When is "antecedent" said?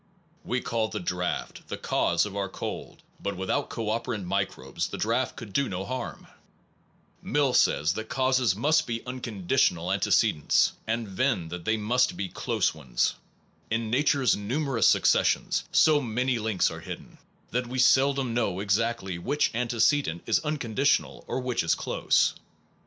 19.53-20.23